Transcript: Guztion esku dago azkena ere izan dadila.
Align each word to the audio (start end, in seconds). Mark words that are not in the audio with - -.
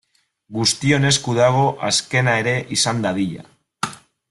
Guztion 0.59 1.05
esku 1.09 1.35
dago 1.41 1.67
azkena 1.89 2.35
ere 2.45 2.55
izan 2.79 3.05
dadila. 3.07 3.47